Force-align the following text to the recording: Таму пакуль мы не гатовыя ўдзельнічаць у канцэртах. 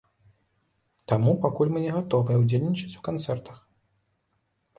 Таму 1.13 1.31
пакуль 1.43 1.73
мы 1.75 1.83
не 1.85 1.91
гатовыя 1.99 2.37
ўдзельнічаць 2.45 2.93
у 3.01 3.05
канцэртах. 3.11 3.57